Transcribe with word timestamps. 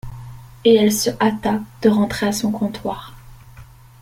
Et 0.65 0.73
elle 0.73 0.91
se 0.91 1.11
hâta 1.21 1.59
de 1.83 1.89
rentrer 1.89 2.25
à 2.25 2.31
son 2.31 2.51
comptoir. 2.51 3.13